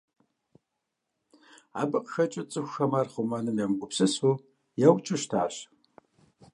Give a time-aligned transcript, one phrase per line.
[1.81, 4.41] Абы къыхэкӀыу цӀыхухэм ар хъумэным емыгупсысу
[4.87, 5.55] яукӀыу щытащ.